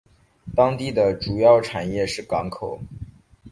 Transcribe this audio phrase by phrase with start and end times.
[0.55, 2.79] 当地的主要产业是港口。